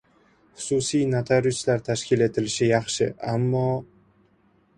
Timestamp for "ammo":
3.35-3.65